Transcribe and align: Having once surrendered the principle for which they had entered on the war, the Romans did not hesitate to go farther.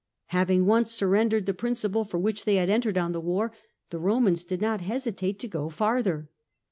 Having 0.33 0.65
once 0.65 0.91
surrendered 0.91 1.45
the 1.45 1.53
principle 1.53 2.05
for 2.05 2.17
which 2.17 2.43
they 2.45 2.55
had 2.55 2.71
entered 2.71 2.97
on 2.97 3.11
the 3.11 3.21
war, 3.21 3.51
the 3.91 3.99
Romans 3.99 4.43
did 4.43 4.59
not 4.59 4.81
hesitate 4.81 5.37
to 5.37 5.47
go 5.47 5.69
farther. 5.69 6.27